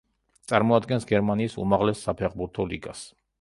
[0.51, 3.05] წარმოადგენს გერმანიის უმაღლეს საფეხბურთო ლიგას.